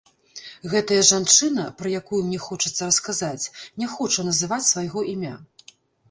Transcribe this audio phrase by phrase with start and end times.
[0.71, 3.51] Гэтая жанчына, пра якую мне хочацца расказаць,
[3.83, 5.35] не хоча называць свайго імя.